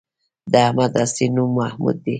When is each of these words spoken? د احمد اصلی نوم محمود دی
د 0.51 0.53
احمد 0.65 0.91
اصلی 1.03 1.27
نوم 1.35 1.49
محمود 1.57 1.95
دی 2.03 2.09